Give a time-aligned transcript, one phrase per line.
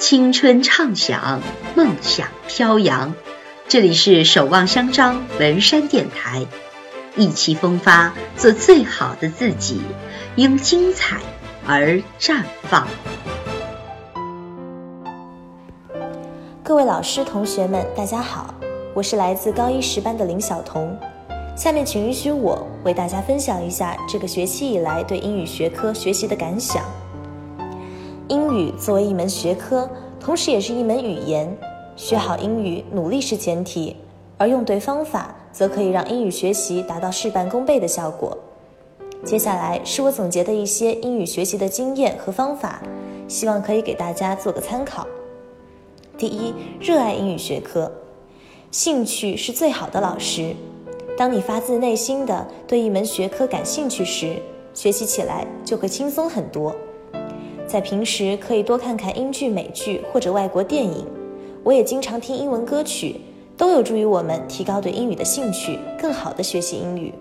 [0.00, 1.42] 青春畅想，
[1.76, 3.14] 梦想飘扬。
[3.68, 6.46] 这里是守望相张文山电台，
[7.16, 9.82] 意气风发，做最好的自己，
[10.36, 11.18] 因精彩
[11.66, 12.88] 而绽放。
[16.62, 18.54] 各位老师、同学们，大家好，
[18.94, 20.98] 我是来自高一十班的林晓彤。
[21.54, 26.82] 下面请允许我为大家分享一下这个学期以来对英语学科学习的感想。
[28.30, 29.90] 英语作为一门学科，
[30.20, 31.52] 同时也是一门语言。
[31.96, 33.96] 学好英语，努力是前提，
[34.38, 38.38] 而用对方法，则可以让英语学习达到事半功倍的效果。
[39.24, 42.80] 接下来是我总结的一些英语学习的经验和方法，
[43.26, 45.04] 希望可以给大家做个参考。
[46.16, 47.90] 第一，热爱英语学科，
[48.70, 50.54] 兴趣是最好的老师。
[51.18, 54.36] 当你发自内心的对一门学科感兴趣时，
[54.72, 56.72] 学习起来就会轻松很多。
[57.70, 61.06] 在平时可以多看看英剧、美剧或者外国电影，
[61.62, 63.20] 我也经常听英文歌曲，
[63.56, 67.14] 都有助于我们提高对英语的兴趣，更好的学习英语。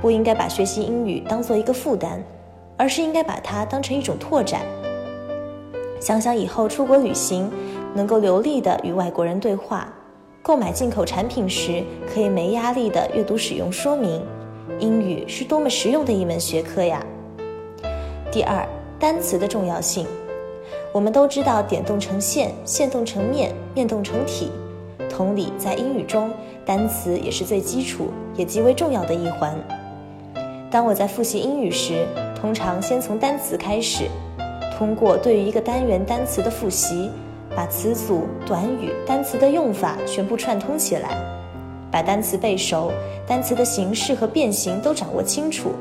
[0.00, 2.22] 不应该把学习英语当做一个负担，
[2.76, 4.60] 而是应该把它当成一种拓展。
[5.98, 7.50] 想想以后出国旅行，
[7.96, 9.92] 能够流利的与外国人对话，
[10.40, 14.22] 购买进口产品时可以没压力的阅读使用说明，
[14.78, 17.04] 英语是多么实用的一门学科呀！
[18.30, 18.64] 第二。
[18.98, 20.06] 单词的重要性，
[20.92, 24.50] 我们都知道点动成线，线动成面，面动成体。
[25.10, 26.30] 同理，在英语中，
[26.64, 29.54] 单词也是最基础也极为重要的一环。
[30.70, 32.06] 当我在复习英语时，
[32.40, 34.04] 通常先从单词开始，
[34.76, 37.10] 通过对于一个单元单词的复习，
[37.54, 41.10] 把词组、短语、单词的用法全部串通起来，
[41.92, 42.90] 把单词背熟，
[43.26, 45.72] 单词的形式和变形都掌握清楚。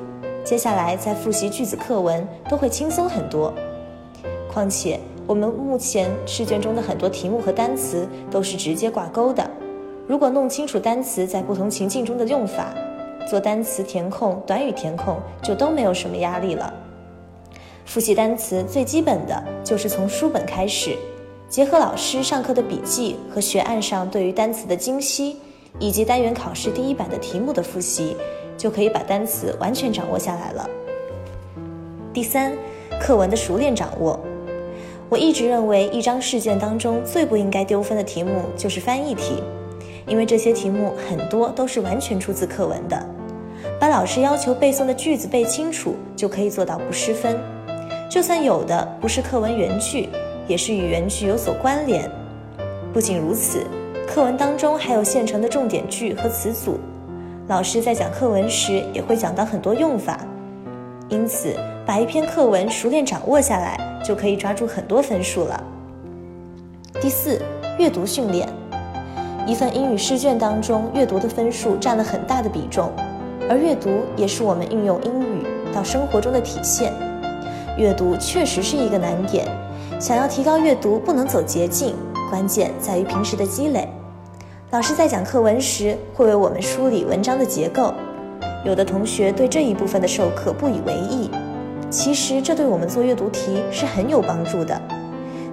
[0.44, 3.54] 接下来再复习句子课文都会轻松很多。
[4.52, 9.50] 况且我们目前试卷中的很多题目和单词都是直接挂钩的，
[10.06, 12.74] 如果弄清楚单词在不同情境中的用法，
[13.28, 16.74] 做单词填空、短语填空就都没有什么压力了。
[17.86, 20.96] 复习单词最基本的就是从书本开始，
[21.48, 25.38] 结合老师上课的笔记和学案上对于单词的精析，
[25.80, 28.16] 以及单元考试第一版的题目的复习。
[28.58, 30.70] 就可以把单词完全掌握下来了。
[32.14, 32.54] 第三，
[33.00, 34.20] 课文的熟练掌握。
[35.10, 39.44] 我一直认为，一张试卷当中最不应该丢分的题目就是翻译题，
[40.08, 43.06] 因为这些题目很多都是完全出自课文的。
[43.80, 47.38] 把老师要求背诵的句子背清楚，就可以做到不失分。
[48.10, 50.10] 就算有的不是课文原句，
[50.48, 52.10] 也是与原句有所关联。
[52.94, 53.66] 不仅如此，
[54.08, 56.80] 课文当中还有现成的重点句和词组。
[57.48, 60.18] 老师在讲课文时也会讲到很多用法，
[61.10, 61.54] 因此
[61.86, 65.62] 把一篇课文熟练掌握下来，就可以抓住很多分数了。
[67.02, 67.42] 第四，
[67.78, 68.48] 阅读训练。
[69.46, 72.90] 一份英语试卷当中，阅读的分数占了很大的比重，
[73.50, 76.94] 而阅读也是我们运用英语到生活中的体现。
[77.78, 79.46] 阅读确实是一个难点，
[80.00, 81.94] 想要提高阅读，不能走捷径，
[82.30, 83.90] 关键在于平时的积累。
[84.74, 87.94] 老师在讲课文时，会为我们梳理文章的结构。
[88.66, 91.30] 有的同学对这一部分的授课不以为意，
[91.92, 94.82] 其实这对我们做阅读题是很有帮助的。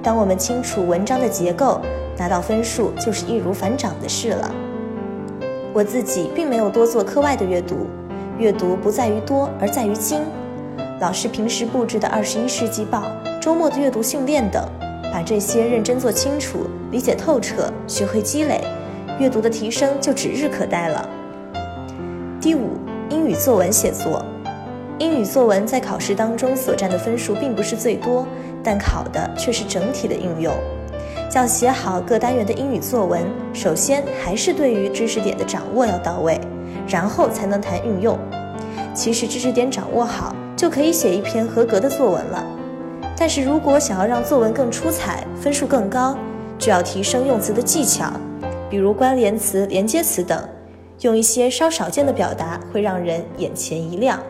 [0.02, 1.82] 当我们清楚文章的结构，
[2.16, 4.50] 拿到分数就是易如反掌的事了。
[5.74, 7.88] 我自己并没有多做课外的阅读，
[8.38, 10.22] 阅读不在于多，而在于精。
[10.98, 13.02] 老师平时布置的《二十一世纪报》、
[13.38, 14.66] 周末的阅读训练等，
[15.12, 16.60] 把这些认真做清楚，
[16.90, 18.62] 理解透彻，学会积累。
[19.20, 21.06] 阅读的提升就指日可待了。
[22.40, 22.78] 第五，
[23.10, 24.24] 英语作文写作。
[24.98, 28.26] 英语作文在考试当中所占的分数并不是最多，
[28.64, 30.54] 但考的却是整体的应用。
[31.34, 33.22] 要写好各单元的英语作文，
[33.52, 36.40] 首先还是对于知识点的掌握要到位，
[36.88, 38.18] 然后才能谈运用。
[38.94, 42.42] 其实知识点掌握好，就可以写一篇合格的作文了。
[43.18, 46.16] 但是如果想要让作文更出彩，分数更高，
[46.58, 48.10] 就要提升用词的技巧。
[48.70, 50.48] 比如关联词、连接词等，
[51.00, 54.22] 用一些稍少见的表达，会让人眼前一亮。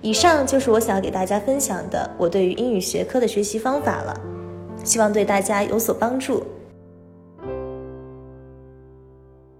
[0.00, 4.18] 以上就是我想要给大家分享的我对于英语学科的学习方法了，
[4.82, 6.42] 希望对大家有所帮助。